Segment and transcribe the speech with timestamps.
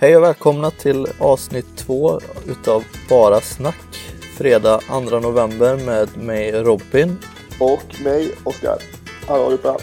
[0.00, 3.96] Hej och välkomna till avsnitt två utav Bara Snack.
[4.36, 7.16] Fredag 2 november med mig Robin.
[7.60, 8.78] Och mig Oskar.
[9.26, 9.76] Hallå allihopa.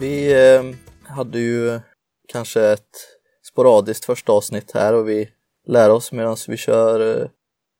[0.00, 0.62] Vi eh,
[1.02, 1.80] hade ju
[2.28, 2.96] kanske ett
[3.42, 5.28] sporadiskt första avsnitt här och vi
[5.66, 7.28] lär oss medan vi kör, eh,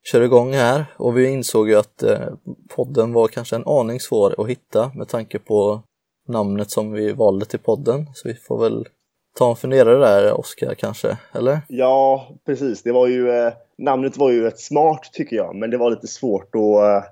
[0.03, 2.29] kör igång här och vi insåg ju att eh,
[2.69, 5.83] podden var kanske en aning svår att hitta med tanke på
[6.29, 8.11] namnet som vi valde till podden.
[8.15, 8.89] Så vi får väl
[9.35, 11.61] ta en funderare där, Oskar, kanske, eller?
[11.69, 12.83] Ja, precis.
[12.83, 16.07] Det var ju, eh, namnet var ju rätt smart tycker jag, men det var lite
[16.07, 17.11] svårt att, eh,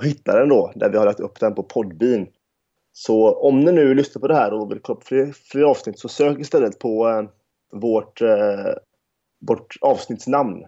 [0.00, 2.26] att hitta den då, där vi har lagt upp den på Podbean.
[2.92, 5.98] Så om ni nu lyssnar på det här och vill kolla på fler, fler avsnitt
[5.98, 7.22] så sök istället på eh,
[7.80, 8.74] vårt, eh,
[9.46, 10.64] vårt avsnittsnamn.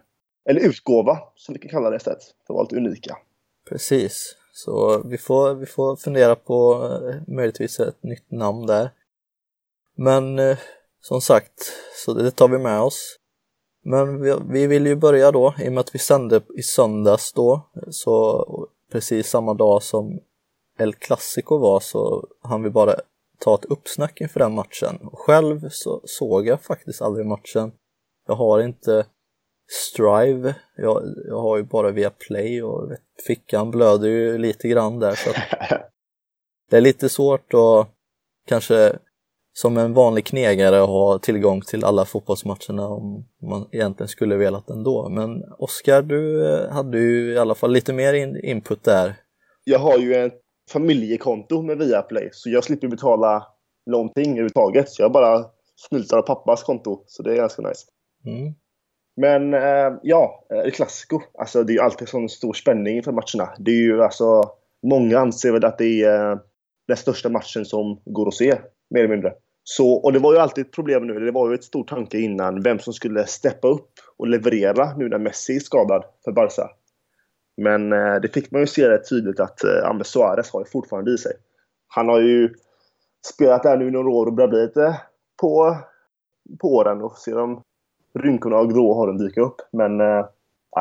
[0.49, 3.17] Eller utgåva, som vi kan kalla det istället, för att vara lite unika.
[3.69, 8.91] Precis, så vi får, vi får fundera på eh, möjligtvis ett nytt namn där.
[9.95, 10.59] Men eh,
[11.09, 11.73] som sagt,
[12.05, 13.19] så det tar vi med oss.
[13.85, 17.33] Men vi, vi vill ju börja då, i och med att vi sände i söndags
[17.33, 18.45] då, så
[18.93, 20.21] precis samma dag som
[20.79, 22.95] El Clasico var så hann vi bara
[23.39, 24.97] ta ett uppsnack inför den matchen.
[25.13, 27.73] Och själv så såg jag faktiskt aldrig matchen.
[28.27, 29.07] Jag har inte
[29.69, 34.99] Strive, jag, jag har ju bara via Play och vet, fickan blöder ju lite grann
[34.99, 35.31] där så
[36.71, 37.89] det är lite svårt att
[38.47, 38.99] kanske
[39.59, 45.09] som en vanlig knegare ha tillgång till alla fotbollsmatcherna om man egentligen skulle velat ändå.
[45.09, 49.15] Men Oskar, du eh, hade ju i alla fall lite mer in input där.
[49.65, 50.41] Jag har ju ett
[50.71, 53.47] familjekonto med Viaplay så jag slipper betala
[53.91, 54.89] någonting överhuvudtaget.
[54.89, 55.45] Så jag bara
[55.89, 57.87] snyltar av pappas konto, så det är ganska nice.
[58.27, 58.55] Mm.
[59.17, 61.21] Men eh, ja, El Clasico.
[61.39, 63.55] Alltså det är ju alltid sån stor spänning inför matcherna.
[63.59, 64.43] Det är ju alltså,
[64.87, 66.39] många anser väl att det är eh,
[66.89, 68.59] den största matchen som går att se,
[68.91, 69.33] mer eller mindre.
[69.69, 71.21] Så, och det var ju alltid ett problem nu.
[71.21, 75.09] Det var ju ett stort tanke innan vem som skulle steppa upp och leverera nu
[75.09, 76.71] när Messi är skadad för Barca.
[77.57, 80.65] Men eh, det fick man ju se rätt tydligt att eh, Ames Suarez har ju
[80.65, 81.33] fortfarande i sig.
[81.89, 82.55] Han har ju
[83.35, 85.01] spelat där nu i några år och börjar bli lite
[85.41, 85.77] på,
[86.61, 87.63] på åren och se de
[88.19, 89.57] rynkorna och gråhåren dyka upp.
[89.73, 90.27] Men eh,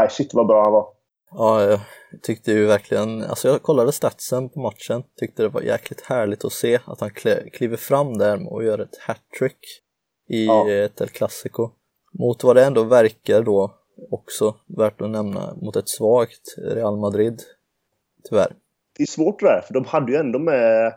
[0.09, 0.94] shit vad bra han var.
[1.37, 1.79] Ja, jag
[2.23, 6.51] tyckte ju verkligen, alltså jag kollade statsen på matchen, tyckte det var jäkligt härligt att
[6.51, 7.09] se att han
[7.53, 9.57] kliver fram där och gör ett hattrick
[10.29, 10.71] i ja.
[10.71, 11.69] ett El Clasico.
[12.19, 13.75] Mot vad det ändå verkar då
[14.11, 17.41] också, värt att nämna, mot ett svagt Real Madrid.
[18.29, 18.55] Tyvärr.
[18.97, 20.93] Det är svårt det där, för de hade ju ändå med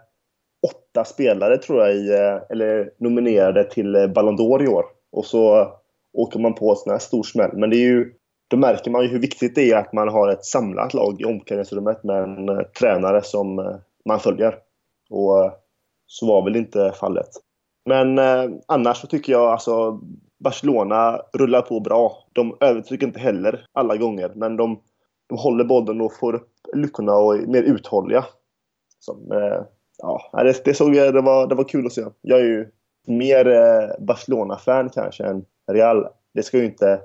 [0.62, 4.84] åtta spelare tror jag, i, eh, eller nominerade till eh, Ballon d'Or i år.
[5.12, 5.72] Och så
[6.12, 7.50] åker man på en sån här stor smäll.
[7.56, 8.12] Men det är ju
[8.48, 11.25] då märker man ju hur viktigt det är att man har ett samlat lag i
[11.25, 14.54] omklädningsrummet med en eh, tränare som eh, man följer.
[15.10, 15.53] Och eh,
[16.06, 17.28] så var väl inte fallet.
[17.86, 18.19] Men
[18.69, 20.00] annars så tycker jag alltså
[20.44, 22.25] Barcelona rullar på bra.
[22.32, 24.80] De övertygar inte heller alla gånger, men de,
[25.28, 28.25] de håller bollen och får upp luckorna och är mer uthålliga.
[28.98, 29.26] Som,
[29.98, 32.04] ja, det, det, såg jag, det, var, det var kul att se.
[32.22, 32.70] Jag är ju
[33.06, 33.44] mer
[34.00, 36.06] Barcelona-fan kanske än Real.
[36.34, 37.00] Det ska ju inte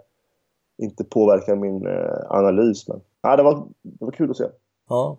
[0.78, 2.88] inte påverkar min eh, analys.
[2.88, 4.46] Men ja, det, var, det var kul att se.
[4.90, 5.18] Ja,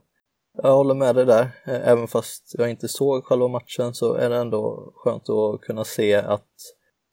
[0.63, 1.43] jag håller med dig där.
[1.43, 5.85] Eh, även fast jag inte såg själva matchen så är det ändå skönt att kunna
[5.85, 6.49] se att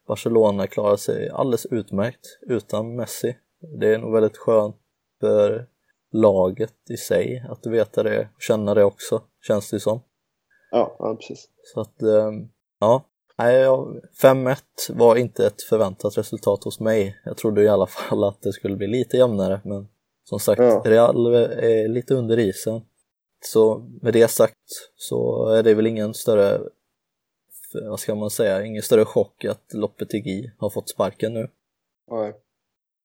[0.07, 3.37] Barcelona klarar sig alldeles utmärkt utan Messi.
[3.79, 4.75] Det är nog väldigt skönt
[5.19, 5.67] för
[6.11, 10.01] laget i sig att veta det och känna det också, känns det som.
[10.71, 11.49] Ja, ja precis.
[11.63, 12.31] Så att, eh,
[12.79, 13.03] ja,
[13.43, 13.65] Nej,
[14.21, 14.57] 5-1
[14.89, 17.21] var inte ett förväntat resultat hos mig.
[17.25, 19.87] Jag trodde i alla fall att det skulle bli lite jämnare, men
[20.23, 20.81] som sagt, ja.
[20.85, 22.81] Real är lite under isen.
[23.39, 24.57] Så med det sagt
[24.95, 26.59] så är det väl ingen större,
[27.89, 31.47] vad ska man säga, ingen större chock att Lopetegui har fått sparken nu.
[32.11, 32.33] Nej.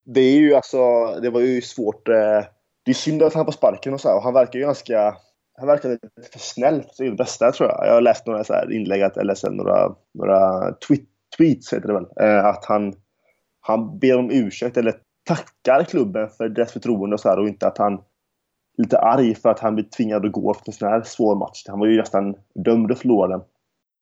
[0.04, 0.78] Det är ju alltså,
[1.22, 2.08] det var ju svårt.
[2.08, 2.44] Eh,
[2.84, 5.16] det är synd att han får sparken och så här, och han verkar ju ganska
[5.58, 7.86] han verkar lite för snäll för sitt bästa tror jag.
[7.86, 11.04] Jag har läst några så här inlägg, eller så några, några tweet,
[11.38, 12.06] tweets heter det väl.
[12.20, 12.94] Eh, att han,
[13.60, 14.94] han ber om ursäkt eller
[15.24, 19.34] tackar klubben för deras förtroende och så här, och inte att han är lite arg
[19.34, 21.64] för att han blir tvingad att gå efter en sån här svår match.
[21.68, 23.40] Han var ju nästan dömd att förlora den.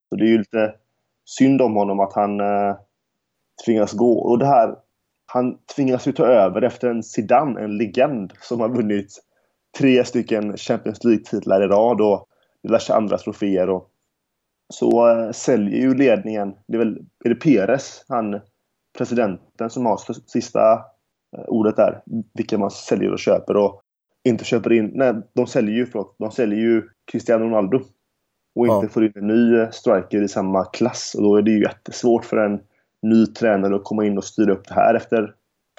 [0.09, 0.75] Så det är ju lite
[1.25, 2.75] synd om honom att han eh,
[3.65, 4.19] tvingas gå.
[4.19, 4.75] Och det här,
[5.25, 9.24] han tvingas ju ta över efter en Zidane, en legend som har vunnit
[9.77, 12.27] tre stycken Champions League-titlar i rad och
[12.63, 13.69] diverse andra troféer.
[13.69, 13.89] Och
[14.73, 18.39] så äh, säljer ju ledningen, det är väl är det Peres, han
[18.97, 19.99] presidenten som har
[20.29, 20.73] sista
[21.37, 22.01] äh, ordet där,
[22.33, 23.81] vilka man säljer och köper och
[24.23, 27.81] inte köper in, nej de säljer ju, förlåt, de säljer ju Cristiano Ronaldo
[28.55, 28.89] och inte ja.
[28.89, 32.37] får in en ny striker i samma klass och då är det ju jättesvårt för
[32.37, 32.59] en
[33.01, 35.33] ny tränare och komma in och styra upp det här efter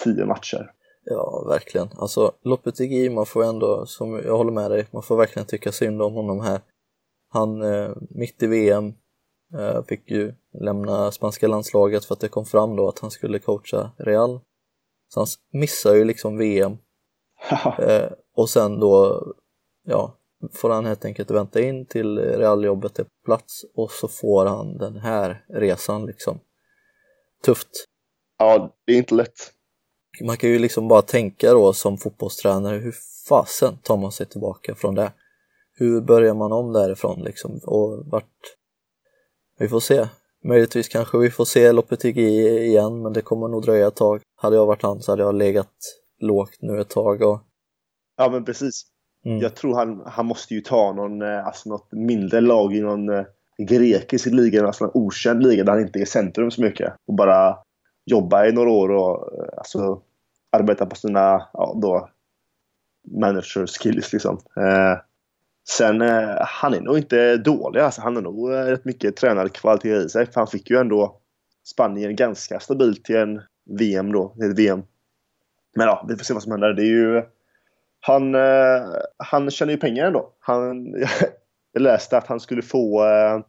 [0.04, 0.70] tio matcher.
[1.11, 1.88] Ja, verkligen.
[1.99, 6.03] Alltså Lopetegui, man får ändå, som jag håller med dig, man får verkligen tycka synd
[6.03, 6.61] om honom här.
[7.29, 8.94] Han, eh, mitt i VM,
[9.58, 13.38] eh, fick ju lämna spanska landslaget för att det kom fram då att han skulle
[13.38, 14.41] coacha Real.
[15.08, 16.76] Så han missar ju liksom VM.
[17.79, 19.25] eh, och sen då,
[19.85, 20.19] ja,
[20.52, 24.79] får han helt enkelt vänta in till Realjobbet är på plats och så får han
[24.79, 26.41] den här resan liksom.
[27.44, 27.85] Tufft.
[28.38, 29.52] Ja, det är inte lätt.
[30.20, 32.94] Man kan ju liksom bara tänka då som fotbollstränare, hur
[33.28, 35.12] fasen tar man sig tillbaka från det?
[35.74, 37.60] Hur börjar man om därifrån liksom?
[37.64, 38.56] Och vart...
[39.58, 40.08] Vi får se.
[40.44, 44.20] Möjligtvis kanske vi får se Lopetegui igen, men det kommer nog dröja ett tag.
[44.36, 45.74] Hade jag varit han så hade jag legat
[46.20, 47.40] lågt nu ett tag och...
[48.16, 48.82] Ja, men precis.
[49.24, 49.38] Mm.
[49.38, 53.08] Jag tror han, han måste ju ta någon, eh, alltså något mindre lag i någon
[53.08, 53.24] eh,
[53.68, 56.92] grekisk liga, alltså en okänd liga där han inte är i centrum så mycket.
[57.06, 57.58] Och bara
[58.04, 60.00] jobba i några år och eh, alltså,
[60.56, 62.11] arbeta på sina ja, då,
[63.20, 64.38] manager skills liksom.
[64.56, 64.99] Eh,
[65.69, 68.00] sen, eh, han är nog inte dålig alltså.
[68.00, 70.26] Han har nog eh, rätt mycket tränarkvalitet i sig.
[70.26, 71.20] För han fick ju ändå
[71.64, 73.43] Spanien ganska stabilt till en
[73.79, 74.82] VM då, till ett VM.
[75.76, 76.73] Men ja, vi får se vad som händer.
[76.73, 77.23] Det är ju...
[78.00, 78.87] Han, eh,
[79.17, 80.32] han tjänar ju pengar ändå.
[80.41, 80.87] Han,
[81.73, 83.41] jag läste att han skulle få eh,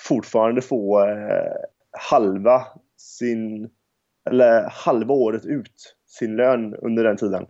[0.00, 1.52] fortfarande få eh,
[2.10, 2.66] halva
[2.96, 3.70] sin,
[4.30, 7.46] eller halva året ut sin lön under den tiden.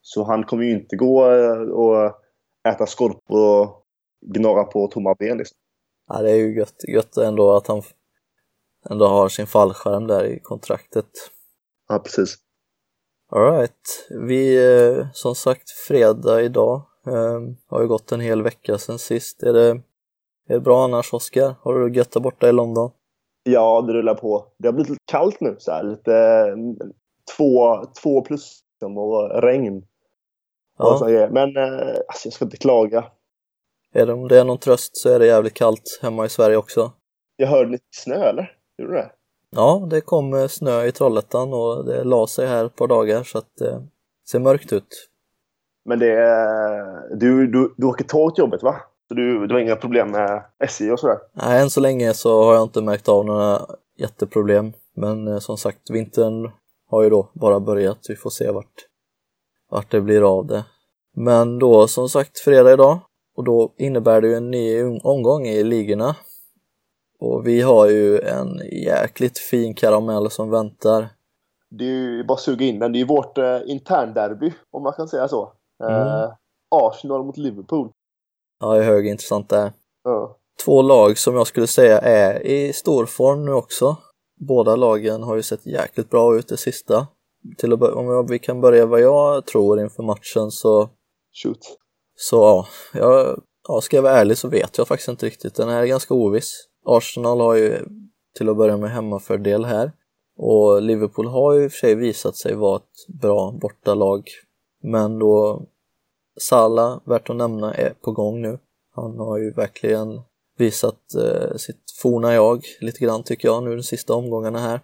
[0.00, 2.12] Så han kommer ju inte gå eh, och
[2.68, 3.86] äta skorpor och
[4.34, 5.56] gnaga på tomma ben liksom.
[6.08, 7.82] Ja, det är ju gött, gött ändå att han
[8.90, 11.10] ändå har sin fallskärm där i kontraktet.
[11.88, 12.36] Ja, precis.
[13.32, 16.82] Alright, vi eh, som sagt fredag idag.
[17.06, 19.42] Eh, har ju gått en hel vecka sedan sist.
[19.42, 19.68] Är det,
[20.48, 21.54] är det bra annars Oskar?
[21.62, 22.90] Har du gött där borta i London?
[23.42, 24.46] Ja, det rullar på.
[24.58, 26.10] Det har blivit lite kallt nu, så här, lite
[27.36, 29.84] två, två plus och regn.
[30.78, 31.28] Ja.
[31.30, 33.04] Men eh, alltså, jag ska inte klaga.
[33.94, 36.56] Är det, om det är någon tröst så är det jävligt kallt hemma i Sverige
[36.56, 36.92] också.
[37.36, 38.56] Jag hörde lite snö, eller?
[38.78, 39.10] Gjorde du det?
[39.50, 43.22] Ja, det kom eh, snö i Trollhättan och det la sig här ett par dagar
[43.22, 43.82] så att det
[44.30, 45.08] ser mörkt ut.
[45.84, 47.16] Men det är...
[47.16, 48.76] Du, du, du åker tåg till jobbet, va?
[49.08, 51.18] Så du, du har inga problem med SJ och sådär?
[51.32, 53.60] Nej, än så länge så har jag inte märkt av några
[53.96, 54.72] jätteproblem.
[54.94, 56.50] Men eh, som sagt, vintern
[56.90, 57.98] har ju då bara börjat.
[58.08, 58.86] Vi får se vart,
[59.70, 60.64] vart det blir av det.
[61.16, 62.98] Men då som sagt fredag idag
[63.36, 66.16] och då innebär det ju en ny omgång i ligorna.
[67.18, 71.08] Och vi har ju en jäkligt fin karamell som väntar.
[71.70, 72.92] Det är ju bara att suga in den.
[72.92, 75.52] Det är ju vårt eh, internderby, om man kan säga så.
[75.84, 75.94] Mm.
[75.94, 76.30] Eh,
[76.70, 77.90] Arsenal mot Liverpool.
[78.60, 79.72] Ja, det är högintressant det.
[80.04, 80.36] Ja.
[80.64, 83.96] Två lag som jag skulle säga är i stor form nu också.
[84.40, 87.06] Båda lagen har ju sett jäkligt bra ut det sista.
[87.58, 90.88] Till att om vi kan börja vad jag tror inför matchen så...
[91.42, 91.58] Shoot.
[92.16, 95.54] Så ja, jag, ja, ska jag vara ärlig så vet jag faktiskt inte riktigt.
[95.54, 96.68] Den är ganska oviss.
[96.84, 97.84] Arsenal har ju
[98.34, 99.92] till att börja med hemmafördel här.
[100.36, 104.28] Och Liverpool har ju i och för sig visat sig vara ett bra bortalag.
[104.82, 105.66] Men då
[106.40, 108.58] Salah, värt att nämna, är på gång nu.
[108.94, 110.20] Han har ju verkligen
[110.60, 114.80] visat eh, sitt forna jag lite grann tycker jag nu de sista omgångarna här.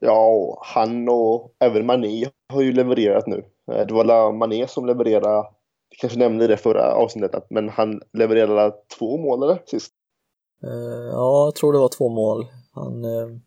[0.00, 3.44] Ja, han och även Mané har ju levererat nu.
[3.72, 5.48] Eh, det var Mané som levererade,
[6.00, 9.92] kanske nämnde det förra avsnittet, men han levererade två mål eller sist?
[10.64, 12.46] Uh, ja, jag tror det var två mål.
[12.72, 13.38] Han, uh,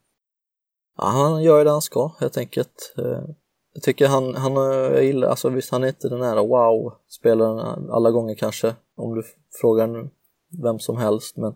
[0.97, 2.93] ja, han gör det han ska helt enkelt.
[2.99, 3.23] Uh,
[3.73, 8.11] jag tycker han, han jag gillar, alltså visst han är inte den här wow-spelaren alla
[8.11, 9.23] gånger kanske, om du
[9.61, 10.09] frågar
[10.63, 11.56] vem som helst, men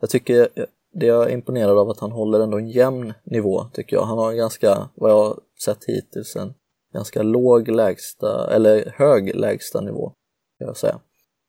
[0.00, 0.48] jag tycker
[0.92, 4.02] det jag är imponerad av att han håller ändå en jämn nivå tycker jag.
[4.02, 6.54] Han har en ganska, vad jag har sett hittills, en
[6.94, 10.12] ganska låg lägsta, eller hög lägsta nivå,
[10.58, 11.00] kan jag säga.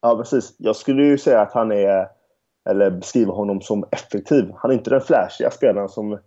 [0.02, 0.56] Ja, precis.
[0.58, 2.08] Jag skulle ju säga att han är,
[2.70, 4.52] eller beskriva honom som effektiv.
[4.56, 6.20] Han är inte den flashiga spelaren som,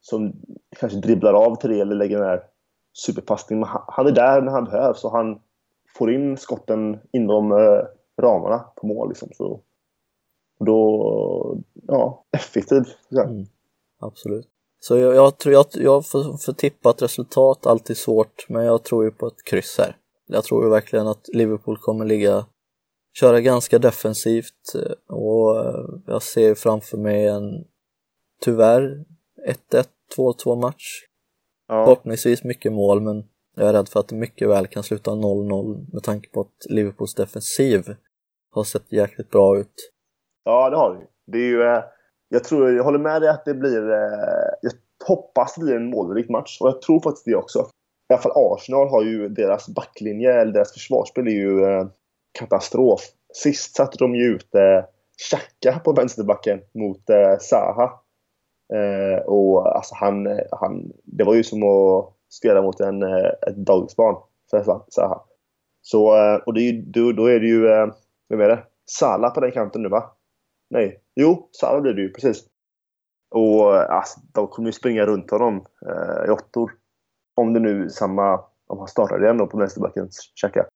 [0.00, 0.32] som
[0.76, 2.42] kanske dribblar av till det eller lägger den här
[2.92, 3.60] superpassningen.
[3.60, 5.40] Men han är där när han behövs och han
[5.98, 7.82] får in skotten inom eh,
[8.22, 9.08] ramarna på mål.
[9.08, 9.28] Liksom.
[9.32, 9.60] Så
[10.58, 12.98] då, ja, effektivt.
[13.12, 13.46] Mm,
[14.00, 14.48] absolut.
[14.80, 18.82] Så jag, jag tror, jag, jag får, får tippa ett resultat, alltid svårt, men jag
[18.82, 19.96] tror ju på ett kryss här.
[20.26, 22.46] Jag tror ju verkligen att Liverpool kommer ligga,
[23.20, 27.64] köra ganska defensivt eh, och eh, jag ser framför mig en,
[28.40, 29.04] tyvärr,
[29.72, 29.86] 1-1,
[30.16, 31.04] 2-2 match.
[31.68, 31.84] Ja.
[31.84, 33.24] Förhoppningsvis mycket mål, men
[33.56, 36.70] jag är rädd för att det mycket väl kan sluta 0-0 med tanke på att
[36.70, 37.94] Liverpools defensiv
[38.50, 39.92] har sett jäkligt bra ut.
[40.46, 41.62] Ja, det har det Det är ju...
[41.62, 41.82] Eh,
[42.28, 43.90] jag tror, jag håller med dig att det blir...
[43.90, 44.72] Eh, jag
[45.06, 46.60] hoppas det blir en målrik match.
[46.60, 47.58] Och jag tror faktiskt det också.
[48.08, 51.86] I alla fall Arsenal har ju deras backlinje, eller deras försvarsspel är ju eh,
[52.38, 53.00] katastrof.
[53.34, 54.48] Sist satte de ju ut
[55.18, 58.00] Xhaka på vänsterbacken mot eh, Zaha.
[58.74, 64.16] Eh, och alltså han, han, det var ju som att spela mot en, ett dagisbarn
[64.50, 65.22] för Zaha.
[65.82, 66.06] Så,
[66.46, 67.62] och det är ju, då, då är det ju,
[68.28, 68.62] vem är det?
[68.90, 70.15] Sala på den kanten nu va?
[70.70, 72.44] Nej, jo, Sala blir det ju precis.
[73.30, 76.72] Och alltså, de kommer ju springa runt honom eh, i åttor.
[77.34, 78.34] Om det nu är samma,
[78.66, 80.08] om han startar igen då på vänsterbacken,
[80.40, 80.66] Xhaka.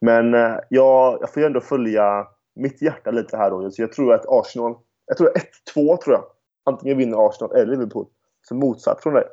[0.00, 3.70] Men eh, jag, jag får ju ändå följa mitt hjärta lite här då.
[3.70, 4.74] Så jag tror att Arsenal,
[5.06, 5.28] jag tror
[5.74, 6.24] 1-2 tror jag.
[6.64, 8.06] Antingen vinner Arsenal eller Liverpool.
[8.42, 9.24] Så motsatt från dig.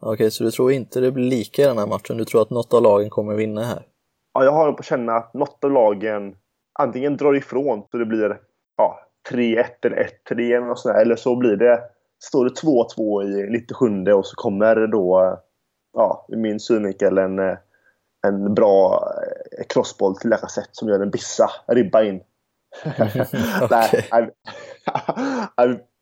[0.00, 2.16] Okej, så du tror inte det blir lika i den här matchen?
[2.16, 3.86] Du tror att något av lagen kommer vinna här?
[4.32, 6.36] Ja, jag har på känna att något av lagen
[6.78, 8.40] antingen drar ifrån så det blir
[8.76, 11.80] ja, 3-1 eller 1-3 eller något sånt Eller så blir det,
[12.24, 15.38] står det 2-2 i 97 och så kommer då,
[15.92, 17.38] ja, i min synvinkel en,
[18.26, 19.08] en bra
[19.68, 22.20] crossboll till Lacazette som gör en bissa, ribba in.
[23.70, 24.06] nej,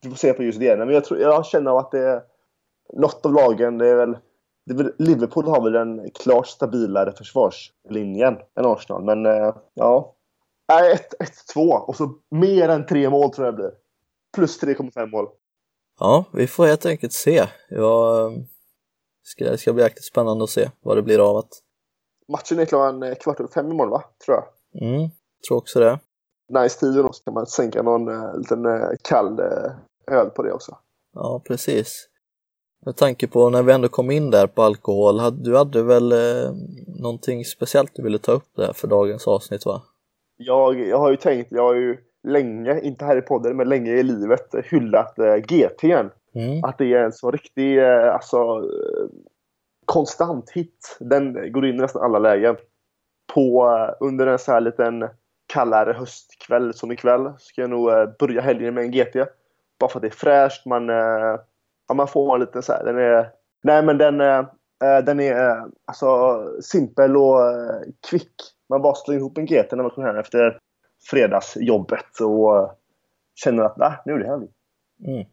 [0.02, 0.76] vi får se på just det.
[0.76, 2.22] Men jag, tror, jag känner att det är
[2.92, 4.16] något av lagen, det är väl
[4.98, 9.04] Liverpool har väl den klart stabilare försvarslinjen än Arsenal.
[9.04, 9.26] Men
[10.72, 11.26] eh, ja.
[11.54, 13.72] 1-2 och så mer än tre mål tror jag det blir.
[14.36, 15.28] Plus 3,5 mål.
[15.98, 17.46] Ja, vi får helt enkelt se.
[17.68, 18.32] Jag
[19.22, 21.62] ska, det ska bli jäkligt spännande att se vad det blir av att.
[22.28, 24.04] Matchen är klar en eh, kvart över fem imorgon va?
[24.24, 24.44] Tror jag.
[24.82, 25.10] Mm,
[25.48, 25.98] tror också det.
[26.48, 29.72] Nice tid också kan man sänka någon uh, liten uh, kall uh,
[30.06, 30.78] öl på det också.
[31.14, 32.08] Ja, precis.
[32.86, 36.52] Med tanke på när vi ändå kom in där på alkohol, du hade väl eh,
[36.86, 39.82] någonting speciellt du ville ta upp där för dagens avsnitt va?
[40.36, 43.92] Jag, jag har ju tänkt, jag har ju länge, inte här i podden, men länge
[43.92, 46.10] i livet hyllat eh, GT'n.
[46.34, 46.64] Mm.
[46.64, 49.06] Att det är en så riktig, eh, alltså eh,
[49.84, 50.96] konstant hit.
[51.00, 52.56] Den går in i nästan alla lägen.
[53.34, 55.08] På, eh, under en så här liten
[55.46, 59.16] kallare höstkväll som ikväll ska jag nog eh, börja helgen med en GT.
[59.78, 60.88] Bara för att det är fräscht, man
[61.88, 63.30] ja, man får en liten så här, den är...
[63.62, 64.46] Nej men den, äh,
[64.78, 67.80] den är äh, alltså simpel och äh,
[68.10, 68.32] kvick.
[68.68, 70.58] Man bara slår ihop en GT när man kommer hem efter
[71.10, 72.78] fredagsjobbet och
[73.34, 74.50] känner att nah, nu är det härligt.
[75.06, 75.26] Mm.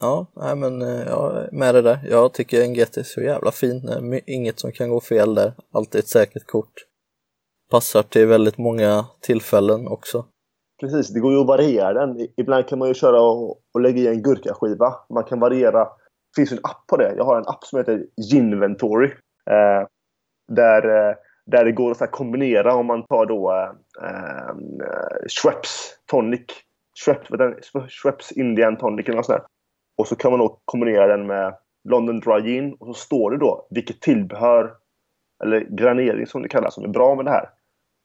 [0.00, 1.98] Ja, nej men ja, med det där.
[2.10, 3.90] Jag tycker en GT är så jävla fin.
[4.26, 5.52] Inget som kan gå fel där.
[5.72, 6.72] Alltid ett säkert kort.
[7.70, 10.24] Passar till väldigt många tillfällen också.
[10.80, 12.28] Precis, det går ju att variera den.
[12.36, 14.94] Ibland kan man ju köra och, och lägga i en gurkaskiva.
[15.10, 15.88] Man kan variera.
[16.38, 17.14] Finns en app på det.
[17.16, 19.06] Jag har en app som heter Ginventory.
[19.50, 19.86] Eh,
[20.48, 21.14] där, eh,
[21.46, 24.54] där det går att kombinera om man tar då eh, eh,
[25.28, 26.46] Schweppes tonic.
[27.04, 29.46] Schweppes, Schweppes Indian tonic eller något sånt där.
[29.98, 31.54] Och så kan man då kombinera den med
[31.88, 34.74] London Dry Gin och så står det då vilket tillbehör
[35.44, 37.50] eller granering som det kallas som är bra med det här.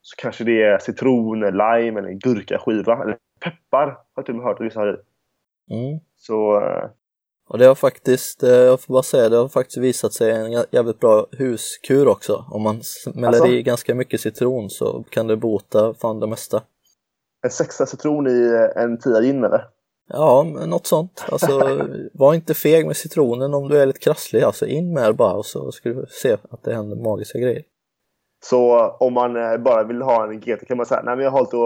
[0.02, 3.02] Så kanske det är citron, lime eller gurkaskiva.
[3.02, 4.96] Eller peppar har jag till och med hört att vissa har i.
[5.74, 6.00] Mm.
[6.16, 6.62] Så...
[7.48, 10.52] Och det har faktiskt, eh, jag får bara säga, det har faktiskt visat sig en
[10.70, 12.44] jävligt bra huskur också.
[12.50, 16.62] Om man smäller alltså, i ganska mycket citron så kan det bota fan det mesta.
[17.44, 19.64] En sexa citron i eh, en tia gin eller?
[20.08, 21.24] Ja, något sånt.
[21.28, 21.78] Alltså,
[22.14, 24.42] var inte feg med citronen om du är lite krasslig.
[24.42, 27.62] Alltså in med det bara och så ska du se att det händer magiska grejer.
[28.44, 31.32] Så om man eh, bara vill ha en GT kan man säga nej men jag
[31.32, 31.56] har lite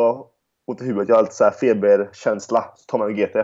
[0.66, 2.64] ont i huvudet, jag har lite så här feberkänsla.
[2.76, 3.36] Så tar man en GT.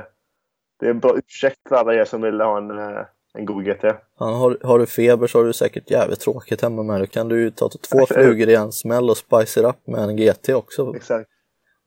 [0.85, 3.65] Det är en bra ursäkt för alla er som vill ha en, eh, en god
[3.65, 3.85] GT.
[4.19, 7.29] Ja, har, har du feber så har du säkert jävligt tråkigt hemma med Då kan
[7.29, 10.49] du ju ta två flugor i en smäll och spice it up med en GT
[10.49, 10.97] också.
[10.97, 11.31] Exakt.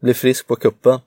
[0.02, 1.00] Bli frisk på kuppen.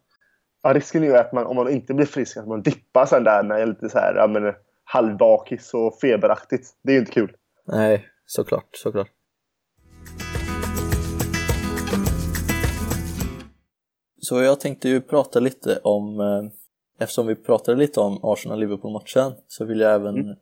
[0.63, 3.25] Ja, risken är ju att man, om man inte blir frisk, att man dippar sen
[3.25, 4.55] där med lite så här, ja men
[4.85, 6.69] halvbakis och feberaktigt.
[6.83, 7.33] Det är ju inte kul.
[7.67, 9.09] Nej, såklart, såklart.
[14.21, 16.60] Så jag tänkte ju prata lite om, eh,
[17.00, 20.37] eftersom vi pratade lite om Arsenal-Liverpool-matchen, så vill jag även mm.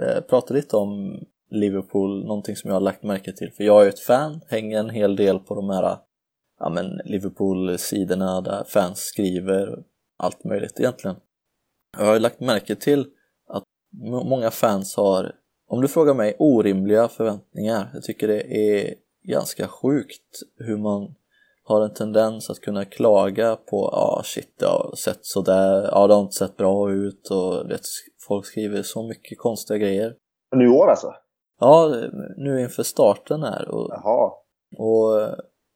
[0.00, 3.52] eh, prata lite om Liverpool, någonting som jag har lagt märke till.
[3.52, 5.98] För jag är ett fan, hänger en hel del på de här
[6.58, 9.84] ja, men Liverpool-sidorna där fans skriver
[10.16, 11.16] allt möjligt egentligen.
[11.98, 13.06] Jag har lagt märke till
[13.48, 13.64] att
[14.24, 15.32] många fans har,
[15.68, 17.90] om du frågar mig, orimliga förväntningar.
[17.94, 21.14] Jag tycker det är ganska sjukt hur man
[21.70, 26.06] har en tendens att kunna klaga på ja ah, shit det har sett sådär, ja
[26.06, 27.80] det har inte sett bra ut och vet,
[28.28, 30.16] folk skriver så mycket konstiga grejer.
[30.56, 31.14] Nu i år alltså?
[31.60, 31.94] Ja,
[32.36, 33.68] nu inför starten här.
[33.68, 34.32] Och, Jaha.
[34.78, 35.22] Och,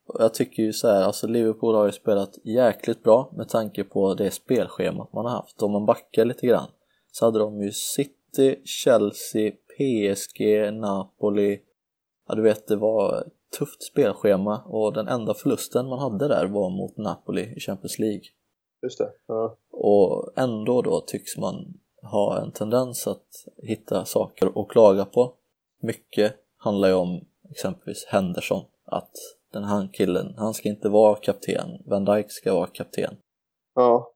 [0.08, 3.84] och jag tycker ju så här, alltså Liverpool har ju spelat jäkligt bra med tanke
[3.84, 5.62] på det spelschemat man har haft.
[5.62, 6.70] Om man backar lite grann
[7.12, 11.60] så hade de ju City, Chelsea, PSG, Napoli.
[12.28, 13.24] Ja, du vet, det var
[13.58, 18.22] tufft spelschema och den enda förlusten man hade där var mot Napoli i Champions League.
[18.82, 19.12] Just det.
[19.26, 19.56] Ja.
[19.72, 25.34] Och ändå då tycks man ha en tendens att hitta saker att klaga på.
[25.82, 29.12] Mycket handlar ju om exempelvis Henderson, att
[29.52, 33.16] den här killen, han ska inte vara kapten, Van Dijk ska vara kapten.
[33.74, 34.10] ja.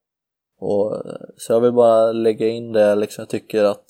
[0.60, 1.02] Och,
[1.36, 3.86] så jag vill bara lägga in det, liksom jag tycker att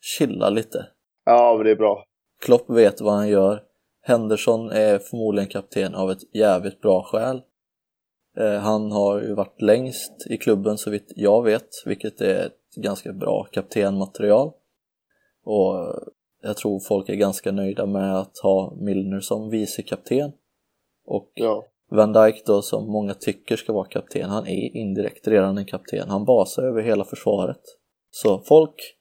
[0.00, 0.86] chilla lite.
[1.24, 2.04] Ja, men det är bra.
[2.44, 3.62] Klopp vet vad han gör.
[4.02, 7.42] Henderson är förmodligen kapten av ett jävligt bra skäl.
[8.36, 12.74] Eh, han har ju varit längst i klubben så vitt jag vet, vilket är ett
[12.76, 14.52] ganska bra kaptenmaterial.
[15.44, 15.94] Och
[16.42, 20.32] jag tror folk är ganska nöjda med att ha Milner som vice kapten.
[21.06, 21.64] Och Ja.
[21.90, 26.08] Van Dijk då som många tycker ska vara kapten, han är indirekt redan en kapten.
[26.08, 27.60] Han basar över hela försvaret.
[28.10, 28.96] Så folk,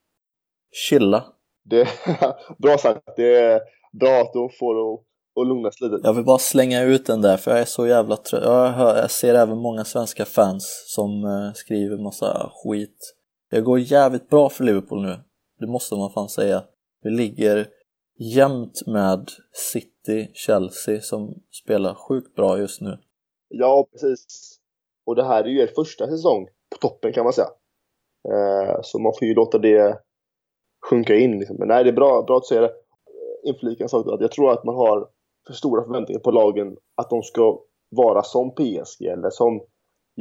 [0.72, 1.24] chilla.
[1.64, 1.88] Det
[2.58, 3.16] bra sagt.
[3.16, 3.62] Det
[4.00, 5.06] bra att de får det att-
[5.42, 6.00] att lugnas lite.
[6.04, 8.44] Jag vill bara slänga ut den där för jag är så jävla trött.
[8.44, 13.16] Jag, hör, jag ser även många svenska fans som eh, skriver massa skit.
[13.52, 15.16] Det går jävligt bra för Liverpool nu.
[15.60, 16.64] Det måste man fan säga.
[17.04, 17.68] Vi ligger
[18.20, 19.30] jämnt med
[19.72, 22.98] City, Chelsea som spelar sjukt bra just nu.
[23.48, 24.26] Ja, precis.
[25.06, 27.48] Och det här är ju er första säsong på toppen kan man säga.
[28.30, 30.00] Eh, så man får ju låta det
[30.90, 31.40] sjunka in.
[31.40, 31.56] Liksom.
[31.60, 32.72] Men nej, det är bra, bra att säga det.
[33.44, 35.08] Inflika en sak då, att jag tror att man har
[35.48, 37.60] för stora förväntningar på lagen att de ska
[37.96, 39.62] vara som PSG eller som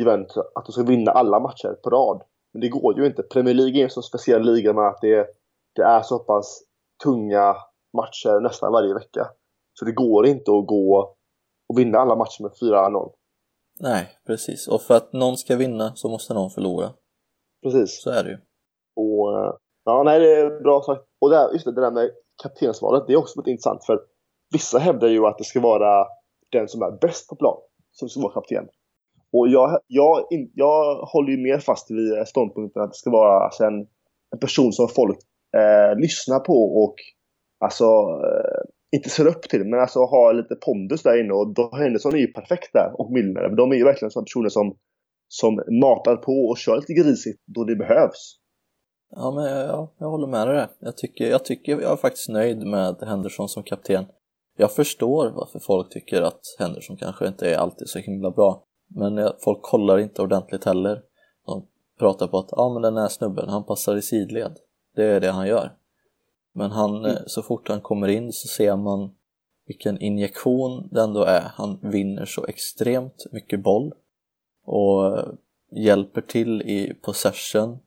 [0.01, 2.23] Juventus, att de ska vinna alla matcher på rad.
[2.53, 3.23] Men det går ju inte.
[3.23, 5.27] Premier League är en så speciell liga med att det,
[5.75, 6.63] det är så pass
[7.05, 7.57] tunga
[7.97, 9.27] matcher nästan varje vecka.
[9.79, 11.15] Så det går inte att gå
[11.69, 13.13] och vinna alla matcher med 4-0.
[13.81, 14.69] Nej, precis.
[14.69, 16.91] Och för att någon ska vinna så måste någon förlora.
[17.63, 18.03] Precis.
[18.03, 18.39] Så är det ju.
[18.97, 19.53] Och, eh,
[19.85, 21.05] ja, nej, det är bra sagt.
[21.21, 22.11] Och det, här- just det, det där med
[22.43, 23.99] kaptensvalet, det är också lite intressant för
[24.53, 26.07] vissa hävdar ju att det ska vara
[26.53, 27.57] den som är bäst på plan
[27.93, 28.69] som ska vara kapten.
[29.33, 30.25] Och jag, jag,
[30.55, 33.81] jag håller ju mer fast vid ståndpunkten att det ska vara alltså en,
[34.33, 35.19] en person som folk
[35.57, 36.95] eh, lyssnar på och
[37.65, 37.85] alltså
[38.29, 38.61] eh,
[38.97, 41.33] inte ser upp till, men alltså har lite pondus där inne.
[41.33, 43.57] Och då Henderson är ju perfekt där, och Milner.
[43.57, 44.77] De är ju verkligen sådana personer som,
[45.29, 48.39] som matar på och kör lite grisigt då det behövs.
[49.11, 50.69] Ja, men jag, jag håller med dig där.
[50.79, 54.07] Jag tycker, jag tycker jag är faktiskt nöjd med Henderson som kapten.
[54.57, 58.65] Jag förstår varför folk tycker att Henderson kanske inte är alltid så himla bra.
[58.87, 61.03] Men folk kollar inte ordentligt heller.
[61.47, 61.67] De
[61.99, 64.57] pratar på att ja, men den här snubben, han passar i sidled.
[64.95, 65.73] Det är det han gör.
[66.53, 69.15] Men han, eh, så fort han kommer in så ser man
[69.67, 71.53] vilken injektion det ändå är.
[71.55, 73.93] Han vinner så extremt mycket boll
[74.65, 75.29] och eh,
[75.71, 77.79] hjälper till i possession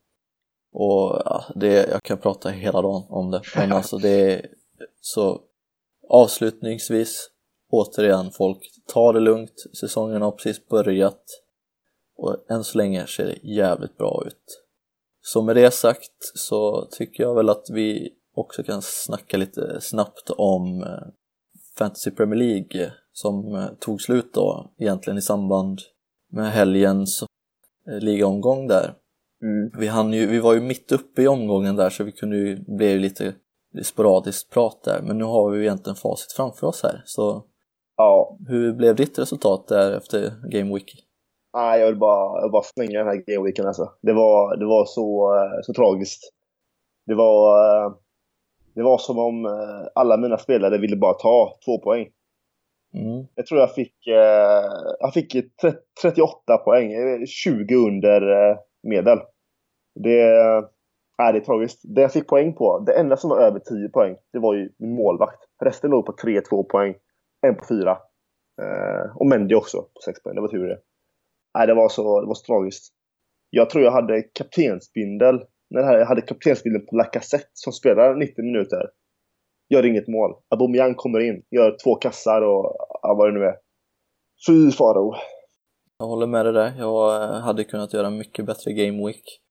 [0.74, 3.42] och ja, det, jag kan prata hela dagen om det.
[3.56, 4.48] Men alltså det är
[5.02, 5.42] så
[6.10, 7.30] avslutningsvis
[7.70, 9.64] återigen folk, ta det lugnt.
[9.80, 11.24] Säsongen har precis börjat
[12.18, 14.62] och än så länge ser det jävligt bra ut.
[15.22, 20.30] Så med det sagt så tycker jag väl att vi också kan snacka lite snabbt
[20.30, 21.08] om eh,
[21.78, 25.80] Fantasy Premier League som eh, tog slut då egentligen i samband
[26.30, 27.24] med helgens
[27.88, 28.96] eh, ligaomgång där.
[29.80, 32.60] Vi, hann ju, vi var ju mitt uppe i omgången där så vi kunde ju,
[32.78, 33.34] blev lite
[33.84, 37.44] sporadiskt prat där men nu har vi ju egentligen facit framför oss här så
[37.98, 40.96] Ja, hur blev ditt resultat där efter Game Week?
[41.54, 43.92] nej, jag vill bara, jag vill bara slänga den här gameweeken alltså.
[44.02, 46.22] Det var, det var så, eh, så tragiskt.
[47.06, 47.92] Det var, eh,
[48.76, 52.08] det var som om eh, alla mina spelare ville bara ta två poäng.
[52.94, 53.28] Mm.
[53.36, 53.96] Jag tror jag fick,
[55.00, 58.22] jag fick 30, 38 poäng, eh, 20 under
[58.84, 59.20] medel.
[59.96, 60.26] Det,
[61.18, 61.82] nej, det är tragiskt.
[61.84, 64.70] Det jag fick poäng på, det enda som var över 10 poäng, det var ju
[64.78, 65.40] min målvakt.
[65.64, 66.96] Resten låg på 3-2 poäng,
[67.48, 67.92] en på 4.
[68.62, 70.80] Eh, och Mendy också på 6 poäng, det var tur det.
[71.58, 72.94] Nej, det var så, det var så tragiskt.
[73.50, 78.90] Jag tror jag hade kaptensbindel, när jag hade kaptensbindeln på Lacazette som spelar 90 minuter.
[79.70, 80.36] Gör inget mål.
[80.50, 83.56] Aubameyang kommer in, gör två kassar och ja, vad det nu är.
[84.48, 85.14] Fy faro.
[85.98, 89.42] Jag håller med dig där, jag eh, hade kunnat göra mycket bättre Game Week.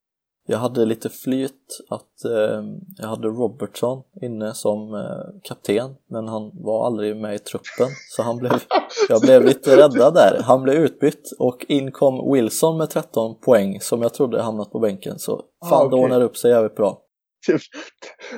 [0.51, 2.63] Jag hade lite flyt att eh,
[2.99, 8.23] jag hade Robertson inne som eh, kapten men han var aldrig med i truppen så
[8.23, 8.53] han blev,
[9.09, 10.43] jag blev lite räddad där.
[10.43, 14.79] Han blev utbytt och in kom Wilson med 13 poäng som jag trodde hamnat på
[14.79, 16.05] bänken så fan Ah, det okej.
[16.05, 17.03] ordnade upp sig jävligt bra.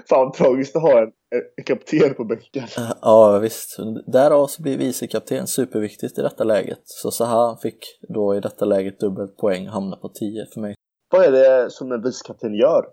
[0.08, 1.12] Fan tragiskt att ha en,
[1.56, 2.66] en kapten på bänken.
[3.02, 6.82] Ja visst, därav så blir vicekapten superviktigt i detta läget.
[6.84, 10.74] Så Zaha fick då i detta läget dubbelt poäng hamna på 10 för mig.
[11.12, 12.86] Vad är det som en vicekapten gör?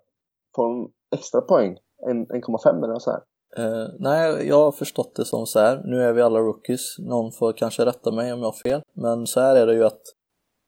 [0.56, 1.78] Får de extra poäng?
[2.08, 3.22] 1,5 eller så här?
[3.60, 5.82] Uh, nej, jag har förstått det som så här.
[5.86, 7.00] Nu är vi alla rookies.
[7.00, 8.82] Någon får kanske rätta mig om jag har fel.
[8.94, 10.02] Men så här är det ju att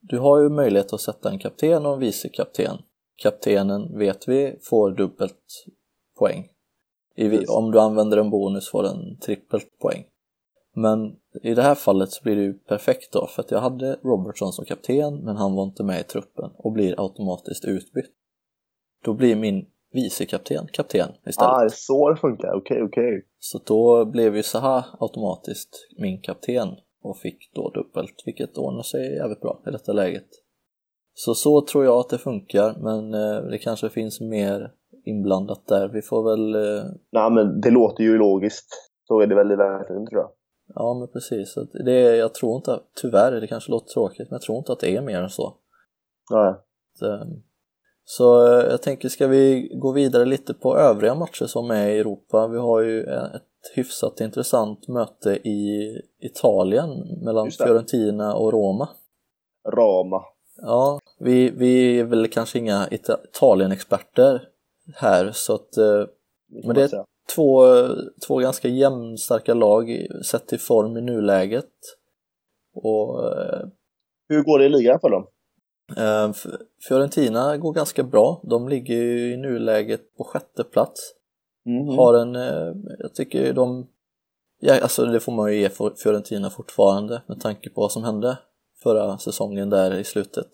[0.02, 2.78] du har ju möjlighet att sätta en kapten och en vice kapten.
[3.16, 5.66] Kaptenen vet vi får dubbelt
[6.20, 6.48] poäng.
[7.16, 10.06] I, om du använder en bonus får den trippelt poäng.
[10.76, 13.96] Men i det här fallet så blir det ju perfekt då för att jag hade
[14.04, 18.12] Robertson som kapten men han var inte med i truppen och blir automatiskt utbytt.
[19.04, 21.52] Då blir min vicekapten kapten istället.
[21.52, 23.18] Ah, så det funkar, okej okay, okej.
[23.18, 23.22] Okay.
[23.40, 26.68] Så då blev ju Zaha automatiskt min kapten
[27.04, 30.28] och fick då dubbelt vilket ordnar sig jävligt bra i detta läget.
[31.14, 34.72] Så så tror jag att det funkar men eh, det kanske finns mer
[35.06, 35.88] inblandat där.
[35.88, 36.56] Vi får väl...
[36.56, 36.84] Eh...
[37.12, 38.68] Nej men det låter ju logiskt.
[39.08, 40.32] Så är det väl i verkligheten tror jag.
[40.76, 41.56] Ja men precis.
[41.86, 44.80] Det är, jag tror inte, tyvärr, det kanske låter tråkigt, men jag tror inte att
[44.80, 45.54] det är mer än så.
[46.32, 46.54] Nej.
[48.04, 52.00] Så eh, jag tänker, ska vi gå vidare lite på övriga matcher som är i
[52.00, 52.48] Europa?
[52.48, 56.90] Vi har ju ett hyfsat intressant möte i Italien
[57.24, 58.90] mellan Fiorentina och Roma.
[59.74, 60.24] Roma.
[60.62, 64.48] Ja, vi, vi är väl kanske inga Italien-experter
[64.96, 66.06] här så att eh,
[66.66, 67.64] men det två,
[68.28, 71.72] två ganska jämnstarka lag sett till form i nuläget.
[72.74, 73.68] Och, eh,
[74.28, 75.28] Hur går det i ligan för dem?
[75.98, 76.34] Eh,
[76.88, 78.42] Fiorentina går ganska bra.
[78.44, 81.14] De ligger ju i nuläget på sjätte plats.
[81.66, 81.98] Mm.
[81.98, 83.88] Har en, eh, jag tycker de,
[84.60, 85.70] ja, alltså det får man ju ge
[86.04, 88.38] Fiorentina fortfarande med tanke på vad som hände
[88.84, 90.52] förra säsongen där i slutet.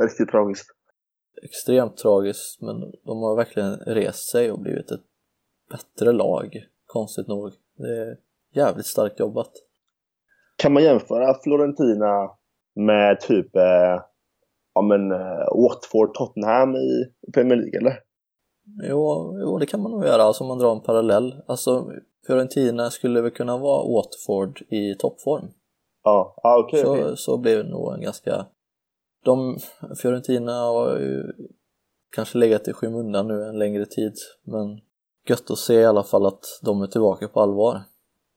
[0.00, 0.66] Riktigt tragiskt.
[1.42, 5.11] Extremt tragiskt, men de har verkligen rest sig och blivit ett
[5.72, 7.52] bättre lag, konstigt nog.
[7.76, 8.16] Det är
[8.54, 9.50] jävligt starkt jobbat.
[10.56, 12.30] Kan man jämföra Florentina
[12.74, 14.02] med typ eh,
[14.74, 17.98] ja, men, eh, Watford, Tottenham i Premier League eller?
[18.88, 21.42] Jo, jo, det kan man nog göra, alltså om man drar en parallell.
[21.46, 21.92] Alltså
[22.26, 25.48] Fiorentina skulle väl kunna vara Watford i toppform.
[26.04, 26.80] Ja, ah, okej.
[26.86, 27.16] Okay, så, okay.
[27.16, 28.46] så blir det nog en ganska...
[29.24, 29.58] De,
[30.02, 31.32] Fiorentina har ju
[32.10, 34.80] kanske legat i skymundan nu en längre tid, men
[35.28, 37.82] gött att se i alla fall att de är tillbaka på allvar.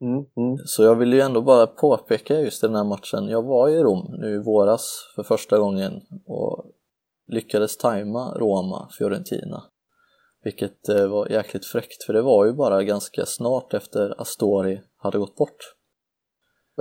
[0.01, 0.57] Mm, mm.
[0.65, 4.15] Så jag vill ju ändå bara påpeka just den här matchen, jag var i Rom
[4.19, 6.65] nu i våras för första gången och
[7.27, 9.63] lyckades tajma Roma-Fiorentina.
[10.43, 15.17] Vilket eh, var jäkligt fräckt för det var ju bara ganska snart efter Astori hade
[15.17, 15.75] gått bort.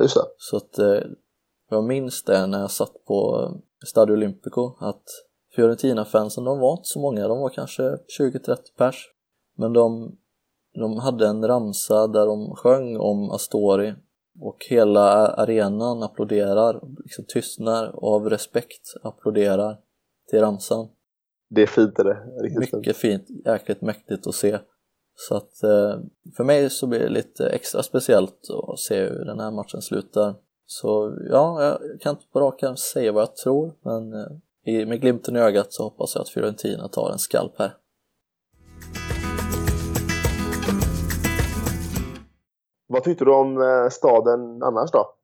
[0.00, 0.26] Just det.
[0.36, 1.00] Så att eh,
[1.70, 3.50] jag minns det när jag satt på
[3.86, 5.04] Stadio Olimpico att
[5.56, 7.82] Fiorentina-fansen de var inte så många, de var kanske
[8.20, 9.13] 20-30 pers.
[9.56, 10.16] Men de,
[10.74, 13.94] de hade en ramsa där de sjöng om Astori
[14.40, 19.78] och hela arenan applåderar, liksom tystnar och av respekt applåderar
[20.30, 20.88] till ramsan.
[21.50, 22.42] Det är fint är det.
[22.42, 24.58] Riktigt Mycket fint, jäkligt mäktigt att se.
[25.16, 25.98] Så att eh,
[26.36, 30.34] för mig så blir det lite extra speciellt att se hur den här matchen slutar.
[30.66, 35.36] Så ja, jag kan inte på rak säga vad jag tror, men eh, med glimten
[35.36, 37.76] i ögat så hoppas jag att Fiorentina tar en skalp här.
[42.86, 45.14] Vad tyckte du om eh, staden annars då?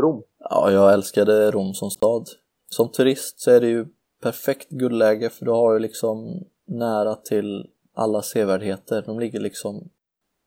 [0.00, 0.22] Rom?
[0.38, 2.28] Ja, jag älskade Rom som stad.
[2.68, 3.86] Som turist så är det ju
[4.22, 9.02] perfekt guldläge för du har ju liksom nära till alla sevärdheter.
[9.06, 9.90] De ligger liksom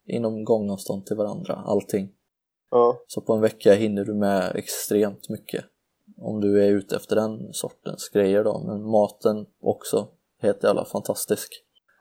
[0.06, 2.12] inom gångavstånd till varandra, allting.
[2.70, 2.98] Ja.
[3.06, 5.64] Så på en vecka hinner du med extremt mycket.
[6.18, 8.58] Om du är ute efter den sortens grejer då.
[8.66, 10.08] Men maten också,
[10.40, 11.52] helt jävla fantastisk.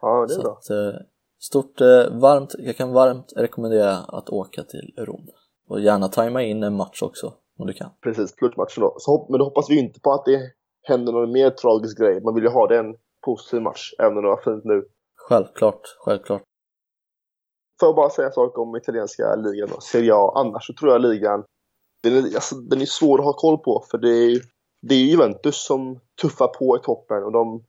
[0.01, 0.51] Ja, det är Så bra.
[0.51, 1.01] Att, eh,
[1.49, 5.27] Stort eh, varmt, jag kan varmt rekommendera att åka till Rom.
[5.69, 7.89] Och gärna tajma in en match också om du kan.
[8.03, 8.95] Precis, slutmatchen då.
[8.97, 10.41] Så, men då hoppas vi inte på att det
[10.82, 12.21] händer någon mer tragisk grej.
[12.21, 14.86] Man vill ju ha det en positiv match, även om det var fint nu.
[15.15, 16.41] Självklart, självklart.
[17.79, 20.32] Får jag bara säga en sak om italienska ligan då, Serie A.
[20.36, 21.43] Annars så tror jag ligan,
[22.03, 24.41] den är, alltså, den är svår att ha koll på för det är,
[24.82, 27.63] det är Juventus som tuffar på i toppen och de,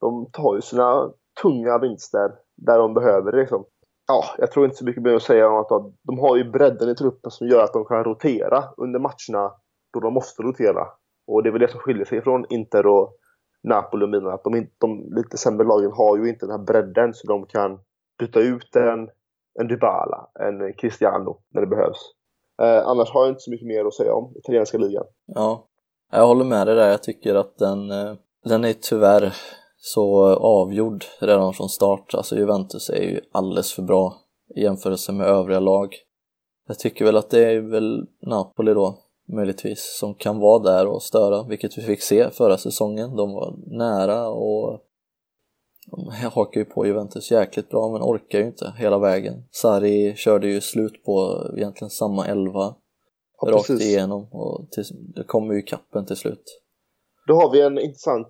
[0.00, 1.10] de tar ju sina
[1.42, 3.38] tunga vinster där de behöver det.
[3.38, 3.64] Liksom.
[4.06, 6.88] Ja, jag tror inte så mycket mer att säga om att de har ju bredden
[6.88, 9.52] i truppen som gör att de kan rotera under matcherna
[9.92, 10.86] då de måste rotera.
[11.26, 13.16] Och det är väl det som skiljer sig från Inter och
[13.62, 14.32] Napoli och Milan.
[14.32, 17.78] Att de, de lite sämre lagen har ju inte den här bredden så de kan
[18.18, 19.08] byta ut en,
[19.60, 22.12] en Dybala, en Cristiano när det behövs.
[22.62, 25.04] Eh, annars har jag inte så mycket mer att säga om italienska ligan.
[25.26, 25.66] Ja,
[26.12, 26.88] jag håller med dig där.
[26.88, 28.14] Jag tycker att den, eh,
[28.44, 29.34] den är tyvärr
[29.86, 32.14] så avgjord redan från start.
[32.14, 34.16] Alltså Juventus är ju alldeles för bra
[34.56, 35.94] i jämförelse med övriga lag.
[36.68, 41.02] Jag tycker väl att det är väl Napoli då, möjligtvis, som kan vara där och
[41.02, 43.16] störa, vilket vi fick se förra säsongen.
[43.16, 44.80] De var nära och
[45.90, 49.44] De hakar ju på Juventus jäkligt bra men orkar ju inte hela vägen.
[49.50, 52.74] Sarri körde ju slut på egentligen samma elva
[53.40, 53.86] Ja, rakt precis.
[53.86, 56.62] igenom och till, det kommer ju kappen till slut.
[57.26, 58.28] Då har vi en intressant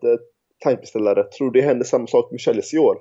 [0.64, 1.24] tankeställare.
[1.24, 2.96] Tror det händer samma sak med Chelsea i år?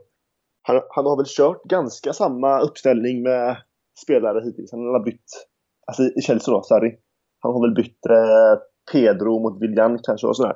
[0.62, 3.58] Han, han har väl kört ganska samma uppställning med
[4.04, 4.72] spelare hittills.
[4.72, 5.48] Han har bytt,
[5.88, 6.98] alltså i Chelsea då, Sarri.
[7.40, 10.56] Han har väl bytt eh, Pedro mot Willian kanske och sådär.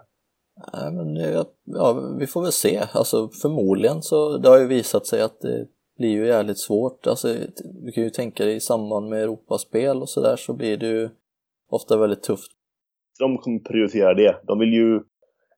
[0.73, 2.83] Nej, men eh, ja, vi får väl se.
[2.93, 7.07] Alltså förmodligen så det har ju visat sig att det blir ju jävligt svårt.
[7.07, 7.35] Alltså,
[7.85, 11.09] du kan ju tänka dig i samband med Europaspel och sådär så blir det ju
[11.69, 12.51] ofta väldigt tufft.
[13.19, 14.41] De kommer prioritera det.
[14.43, 15.01] De vill ju...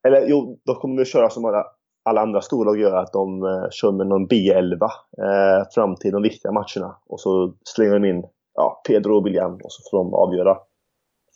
[0.07, 1.65] Eller jo, de kommer väl köra som alla,
[2.03, 4.83] alla andra storlag gör, att de eh, kör med någon B11
[5.17, 6.97] eh, fram till de viktiga matcherna.
[7.05, 10.57] Och så slänger de in ja, Pedro och William och så får de avgöra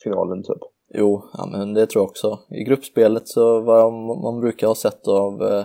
[0.04, 0.58] finalen typ.
[0.94, 2.38] Jo, ja, men det tror jag också.
[2.50, 5.64] I gruppspelet så vad man brukar ha sett av eh,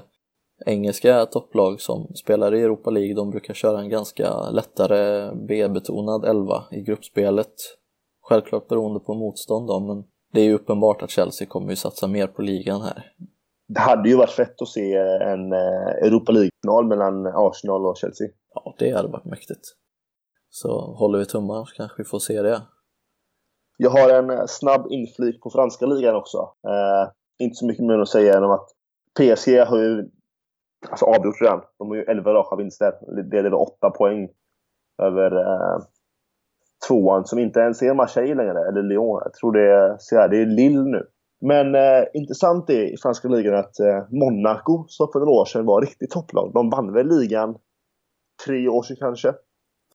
[0.65, 6.63] engelska topplag som spelar i Europa League, de brukar köra en ganska lättare B-betonad elva
[6.71, 7.53] i gruppspelet.
[8.21, 12.07] Självklart beroende på motstånd då, men det är ju uppenbart att Chelsea kommer ju satsa
[12.07, 13.11] mer på ligan här.
[13.67, 18.27] Det hade ju varit fett att se en eh, Europa League-final mellan Arsenal och Chelsea.
[18.53, 19.61] Ja, det hade varit mäktigt.
[20.49, 22.61] Så håller vi tummar så kanske vi får se det.
[23.77, 26.37] Jag har en eh, snabb inflik på franska ligan också.
[26.67, 28.67] Eh, inte så mycket mer att säga än att
[29.19, 30.09] PSG har ju
[30.89, 31.61] alltså, avgjort redan.
[31.77, 32.93] De har ju 11 raka vinster.
[33.31, 34.29] Det är 8 poäng
[35.01, 35.83] över eh,
[36.87, 39.21] tvåan som inte ens är Marseille längre, eller Lyon.
[39.23, 41.07] Jag tror det är, så här, det är Lille nu.
[41.41, 45.65] Men eh, intressant är i franska ligan att eh, Monaco, som för några år sedan
[45.65, 47.57] var riktigt topplag, de vann väl ligan
[48.45, 49.33] tre år sedan kanske.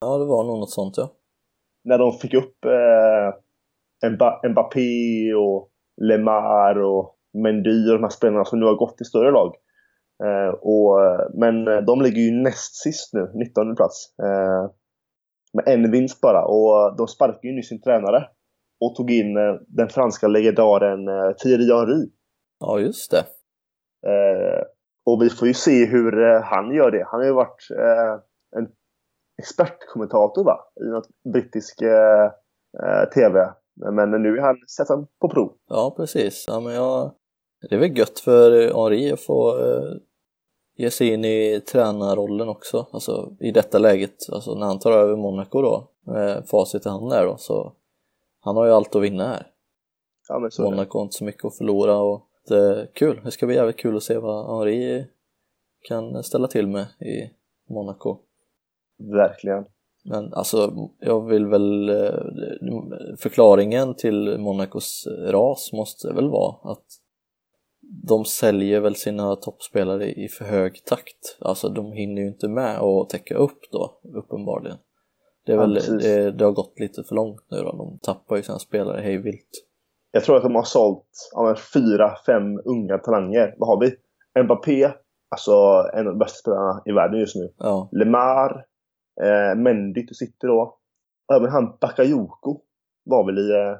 [0.00, 1.10] Ja, det var nog något sånt ja.
[1.84, 3.34] När de fick upp eh,
[4.10, 5.68] Mba- Mbappé och
[6.02, 9.54] Lemar och Mendy och de här spelarna som nu har gått till större lag.
[10.24, 10.98] Eh, och,
[11.34, 14.14] men eh, de ligger ju näst sist nu, 19 plats.
[14.22, 14.70] Eh,
[15.56, 16.44] med en vinst bara.
[16.44, 18.28] Och de sparkade ju nyss sin tränare.
[18.80, 22.08] Och tog in eh, den franska legendaren eh, Thierry Henry.
[22.60, 23.24] Ja, just det.
[24.10, 24.62] Eh,
[25.06, 27.04] och vi får ju se hur eh, han gör det.
[27.10, 28.68] Han har ju varit eh, en
[29.42, 30.58] expertkommentator va?
[30.80, 32.30] i något brittisk eh,
[33.14, 33.52] TV.
[33.92, 35.52] Men nu är han satt han på prov.
[35.68, 36.44] Ja, precis.
[36.48, 37.12] Ja, men jag...
[37.68, 39.54] Det är väl gött för Henri att få
[40.76, 45.16] ge sig in i tränarrollen också, alltså i detta läget, alltså när han tar över
[45.16, 47.72] Monaco då, med facit i hand där då, så
[48.40, 49.46] han har ju allt att vinna här.
[50.28, 50.48] Ja.
[50.58, 53.76] Monaco har inte så mycket att förlora och det är kul, det ska bli jävligt
[53.76, 55.06] kul att se vad Henri
[55.88, 57.30] kan ställa till med i
[57.68, 58.18] Monaco.
[58.98, 59.64] Verkligen.
[60.04, 61.88] Men alltså, jag vill väl...
[61.88, 62.14] eh,
[63.18, 66.84] Förklaringen till Monacos ras måste väl vara att
[67.88, 71.38] de säljer väl sina toppspelare i för hög takt.
[71.40, 74.76] Alltså de hinner ju inte med att täcka upp då, uppenbarligen.
[75.46, 78.36] Det, är Ja, väl, det, det har gått lite för långt nu då, de tappar
[78.36, 79.50] ju sina spelare hej vilt.
[80.10, 83.54] Jag tror att de har sålt ja, fyra, fem unga talanger.
[83.58, 83.94] Vad har vi?
[84.42, 84.92] Mbappé,
[85.28, 85.52] alltså
[85.92, 87.52] en av de bästa spelarna i världen just nu.
[87.58, 88.64] Ja, Lemar,
[89.22, 90.78] eh, Mendy till City då.
[91.28, 92.60] Och även han Bakayoko
[93.04, 93.76] var väl i eh,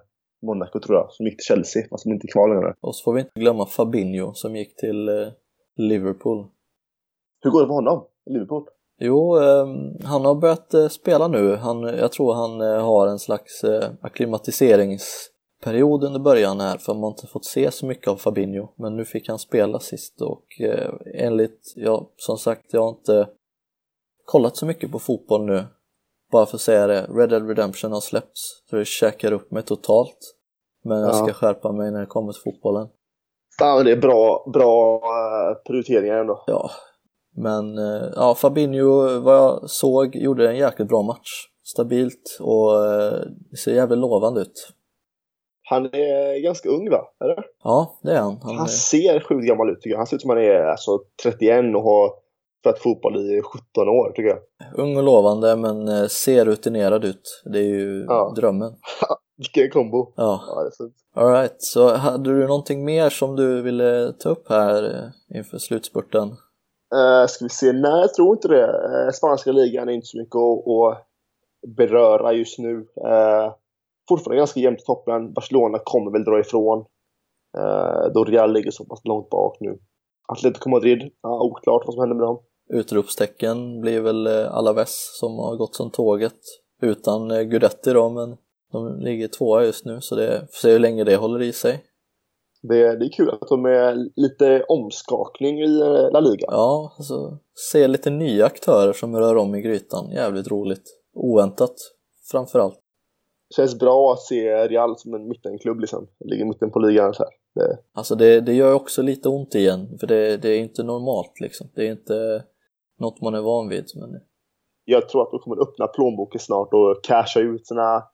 [0.46, 2.74] Monaco tror jag, som gick till Chelsea, fast som inte är kvar längre.
[2.80, 5.28] och så får vi inte glömma Fabinho som gick till eh,
[5.76, 6.46] Liverpool.
[7.42, 8.64] Hur går det för honom i Liverpool?
[8.98, 9.66] Jo, eh,
[10.04, 11.56] han har börjat eh, spela nu.
[11.56, 17.02] Han, jag tror han eh, har en slags eh, akklimatiseringsperiod under början här för man
[17.02, 18.68] har inte fått se så mycket av Fabinho.
[18.76, 23.28] Men nu fick han spela sist och eh, enligt, ja som sagt, jag har inte
[24.24, 25.64] kollat så mycket på fotboll nu.
[26.32, 29.62] Bara för att säga det, Red Dead Redemption har släppts så det käkar upp mig
[29.62, 30.35] totalt.
[30.88, 31.12] Men jag Ja.
[31.12, 32.88] ska skärpa mig när det kommer till fotbollen.
[33.60, 36.44] Ja, det är bra, bra eh, prioriteringar ändå.
[36.46, 36.70] Ja,
[37.36, 41.30] men eh, ja, Fabinho, vad jag såg, gjorde en jäkligt bra match.
[41.64, 43.12] Stabilt och eh,
[43.50, 44.68] det ser jävligt lovande ut.
[45.68, 47.00] Han är ganska ung va?
[47.24, 47.44] Eller?
[47.64, 48.38] Ja, det är han.
[48.42, 49.98] Han Han är, ser sjukt gammal ut tycker jag.
[49.98, 52.10] Han ser ut som han är alltså, 31 och har
[52.60, 54.38] spelat fotboll i 17 år tycker jag.
[54.84, 57.42] ung och lovande men ser rutinerad ut.
[57.52, 58.32] Det är ju Ja.
[58.36, 58.72] drömmen.
[59.38, 60.12] Vilken kombo!
[60.16, 60.96] Ja, Ja, det är fint.
[61.14, 61.62] alright.
[61.62, 66.28] Så hade du någonting mer som du ville ta upp här eh, inför slutspurten?
[66.94, 67.72] Uh, ska vi se?
[67.72, 68.64] Nej, jag tror inte det.
[68.64, 71.06] Eh, spanska ligan är inte så mycket att, att
[71.76, 72.74] beröra just nu.
[72.76, 73.54] Uh,
[74.08, 75.32] fortfarande ganska jämnt i toppen.
[75.32, 76.78] Barcelona kommer väl dra ifrån.
[77.58, 79.78] Uh, då Real ligger så pass långt bak nu.
[80.28, 82.38] Atletico Madrid, ja, oklart vad som händer med dem.
[82.68, 86.40] Utropstecken blir väl Alaves som har gått som tåget
[86.82, 88.36] utan Gudetti då men
[88.72, 91.84] de ligger tvåa just nu så det får se hur länge det håller i sig.
[92.62, 96.46] Det, det är kul att de är lite omskakning i eh, La Liga.
[96.50, 97.38] Ja, alltså
[97.72, 100.10] se lite nya aktörer som rör om i grytan.
[100.10, 100.82] Jävligt roligt.
[101.14, 101.74] Oväntat
[102.30, 102.80] framförallt.
[103.56, 106.06] Känns bra att se Real som en mittenklubb liksom.
[106.24, 107.32] Ligger mitten på ligan så här.
[107.54, 107.78] Det...
[107.92, 111.68] Alltså det, det gör också lite ont igen, för det, det är inte normalt liksom.
[111.74, 112.44] Det är inte
[112.98, 113.84] något man är van vid.
[113.94, 114.20] Men...
[114.84, 118.04] Jag tror att de kommer öppna plånboken snart och casha ut sina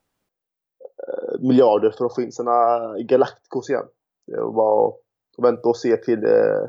[1.41, 2.53] miljarder för att få in sina
[2.99, 3.87] Galacticos igen.
[4.27, 4.95] Det är bara att
[5.43, 6.69] vänta och se till eh,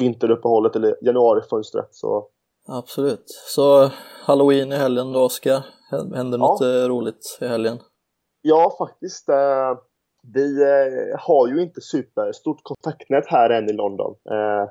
[0.00, 1.88] vinteruppehållet eller januarifönstret.
[1.90, 2.28] Så...
[2.66, 3.24] Absolut.
[3.26, 3.90] Så
[4.24, 5.66] halloween i helgen då, Oskar?
[5.90, 6.66] Händer något ja.
[6.66, 7.78] Eh, roligt i helgen?
[8.42, 9.28] Ja, faktiskt.
[9.28, 9.78] Eh,
[10.34, 14.14] vi eh, har ju inte superstort kontaktnät här än i London.
[14.30, 14.70] Eh,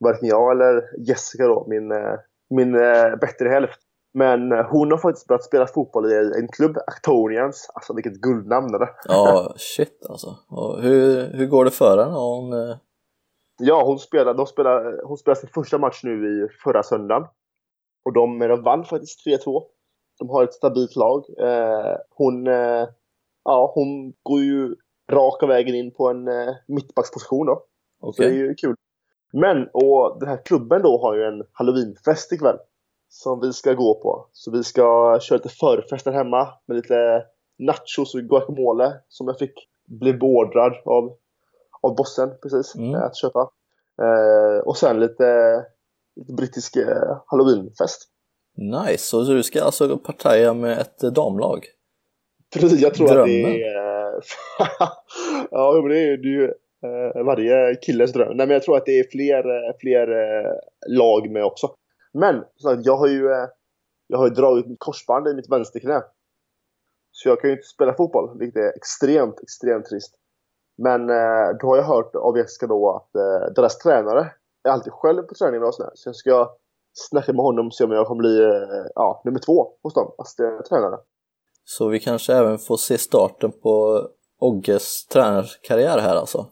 [0.00, 2.14] varken jag eller Jessica då, min, eh,
[2.50, 3.80] min eh, bättre hälft.
[4.16, 7.70] Men eh, hon har faktiskt börjat spela fotboll i en klubb, Actonians.
[7.74, 10.36] Alltså vilket guldnamn det Ja, shit alltså.
[10.48, 12.18] Och hur, hur går det för henne?
[12.18, 12.76] Hon, eh...
[13.58, 17.26] Ja, hon spelade, de spelade, hon spelade sin första match nu i förra söndagen.
[18.04, 19.62] Och de, de vann faktiskt 3-2.
[20.18, 21.24] De har ett stabilt lag.
[21.38, 22.88] Eh, hon, eh,
[23.44, 24.74] ja, hon går ju
[25.12, 27.62] raka vägen in på en eh, mittbacksposition då.
[28.00, 28.12] Okay.
[28.12, 28.74] Så det är ju kul.
[29.32, 32.58] Men, och den här klubben då har ju en halloweenfest ikväll.
[33.22, 34.26] Som vi ska gå på.
[34.32, 37.24] Så vi ska köra lite förfest hemma med lite
[37.58, 41.16] nachos och guacamole som jag fick bli beordrad av,
[41.82, 42.94] av bossen precis mm.
[42.94, 43.50] att köpa.
[44.02, 45.62] Eh, och sen lite,
[46.16, 48.08] lite brittisk eh, halloweenfest.
[48.56, 51.64] Nice, så du ska alltså partaja med ett damlag?
[52.54, 53.22] Precis, jag tror Drömmen.
[53.22, 54.22] att det är...
[55.50, 56.44] ja, men det är ju
[56.84, 58.36] eh, varje killes dröm.
[58.36, 60.52] Nej, men jag tror att det är fler, fler eh,
[60.88, 61.70] lag med också.
[62.16, 62.44] Men
[62.82, 63.48] jag har ju eh,
[64.06, 66.02] jag har ju dragit mitt korsband i mitt vänsterknä.
[67.12, 70.14] Så jag kan ju inte spela fotboll, vilket är extremt, extremt trist.
[70.78, 74.32] Men eh, då har jag hört av Jessica då att eh, deras tränare
[74.64, 75.90] är alltid själv på träningen och sådär.
[75.94, 76.56] Så jag ska
[76.92, 78.62] snacka med honom och se om jag kommer bli
[78.94, 80.98] ja, nummer två hos dem, assisterande tränare.
[81.64, 84.06] Så vi kanske även får se starten på
[84.38, 86.46] Ogges tränarkarriär här alltså?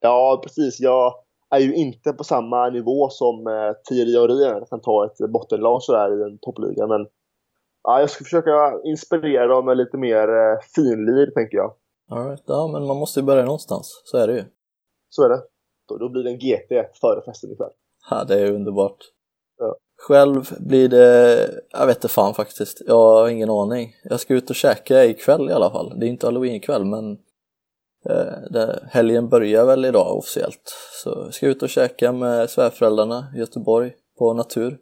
[0.00, 0.80] Ja, precis.
[0.80, 1.14] Jag
[1.52, 5.82] är ju inte på samma nivå som eh, Thierry Henry Jag kan ta ett bottenlag
[5.82, 7.06] sådär i en toppliga, men
[7.82, 11.74] ja, jag ska försöka inspirera dem med lite mer eh, finlir, tänker jag.
[12.10, 12.42] All right.
[12.46, 14.02] Ja, men man måste ju börja någonstans.
[14.04, 14.44] Så är det ju.
[15.08, 15.42] Så är det.
[15.88, 17.70] Då, då blir det en GT före festen ikväll.
[18.10, 18.98] Ja, det är underbart.
[19.58, 19.76] Ja.
[20.08, 23.94] Själv blir det, jag vet inte fan faktiskt, jag har ingen aning.
[24.04, 25.98] Jag ska ut och käka ikväll i alla fall.
[25.98, 27.18] Det är inte halloween ikväll men
[28.50, 30.74] det, helgen börjar väl idag officiellt.
[31.02, 34.78] Så ska ut och käka med svärföräldrarna i Göteborg på Natur.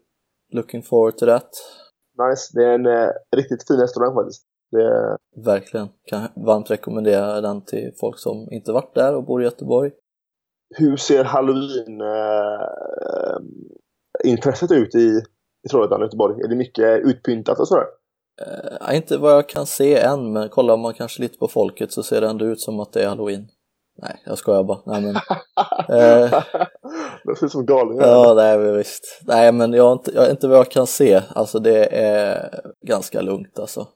[0.53, 1.51] Looking forward to that.
[2.29, 4.47] Nice, det är en eh, riktigt fin restaurang faktiskt.
[4.71, 5.17] Det...
[5.45, 9.91] Verkligen, kan varmt rekommendera den till folk som inte varit där och bor i Göteborg.
[10.77, 13.39] Hur ser halloween eh,
[14.25, 15.23] intresset ut i,
[15.65, 16.45] i Trollhättan och Göteborg?
[16.45, 17.87] Är det mycket utpyntat och sådär?
[18.47, 22.03] Uh, inte vad jag kan se än, men kollar man kanske lite på folket så
[22.03, 23.49] ser det ändå ut som att det är halloween.
[24.03, 24.79] Nej, jag skojar bara.
[24.87, 26.31] Nej, men, uh,
[27.25, 28.07] det ser ut som galningar.
[28.07, 29.21] Ja, nej, visst.
[29.27, 31.23] Nej, men jag inte, jag, inte vad jag kan se.
[31.29, 33.87] Alltså det är ganska lugnt alltså.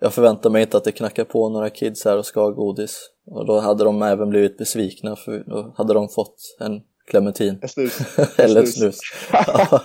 [0.00, 3.10] Jag förväntar mig inte att det knackar på några kids här och ska ha godis.
[3.30, 7.58] Och då hade de även blivit besvikna för då hade de fått en clementin.
[7.62, 7.98] En snus.
[8.38, 8.98] Eller snus.
[8.98, 9.00] snus.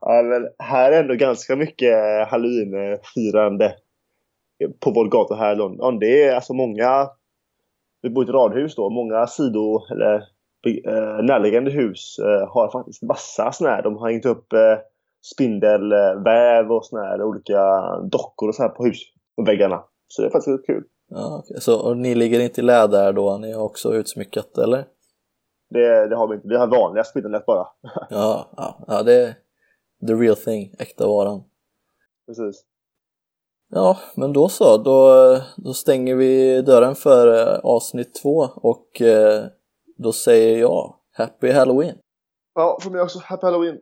[0.00, 3.74] ja, men här är ändå ganska mycket halloween-firande
[4.80, 5.98] på vår gata här i London.
[5.98, 7.08] Det är alltså många,
[8.02, 10.14] vi bor i ett radhus då, många sido eller
[10.66, 13.82] eh, närliggande hus eh, har faktiskt massa sådana här.
[13.82, 14.78] De har hängt upp eh,
[15.34, 17.60] spindelväv och sådana här olika
[18.02, 19.84] dockor och så här på husväggarna.
[20.08, 20.84] Så det är faktiskt kul.
[21.08, 21.60] Ja, okay.
[21.60, 23.38] Så ni ligger inte i läder då?
[23.38, 24.84] Ni har också utsmyckat eller?
[25.70, 26.48] Det, det har vi inte.
[26.48, 27.66] Vi har vanliga spindelnät bara.
[28.10, 29.36] ja, ja, ja, det
[30.06, 31.44] the real thing, äkta varan.
[32.26, 32.64] Precis.
[33.70, 34.76] Ja, men då så.
[34.76, 35.08] Då,
[35.56, 39.44] då stänger vi dörren för eh, avsnitt två och eh,
[39.96, 41.98] då säger jag Happy Halloween!
[42.54, 43.18] Ja, för mig också.
[43.18, 43.78] Happy Halloween!